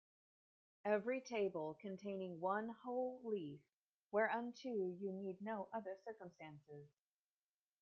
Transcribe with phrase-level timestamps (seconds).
[0.83, 3.61] Every Table containing one whole leaf,
[4.09, 6.87] whereunto you need no other circumstances.